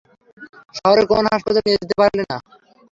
শহরের 0.77 1.05
কোন 1.11 1.23
হাসপাতালে 1.27 1.65
নিয়ে 1.65 1.79
যেতে 1.81 1.95
পারলে 1.99 2.23
না? 2.23 2.37